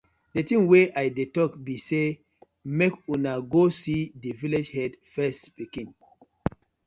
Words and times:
Di 0.33 0.41
tin 0.47 0.61
wey 0.69 0.85
I 1.03 1.05
dey 1.15 1.29
tok 1.35 1.51
bi 1.65 1.75
say 1.87 2.07
mek 2.77 2.93
unu 3.13 3.33
go 3.51 3.61
see 3.79 4.09
di 4.21 4.29
villag 4.39 4.67
head 4.75 4.91
first 5.13 5.41
pikin. 5.55 5.87